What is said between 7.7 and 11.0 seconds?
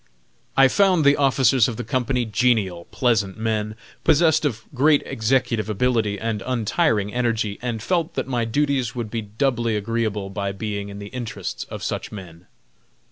felt that my duties would be doubly agreeable by being in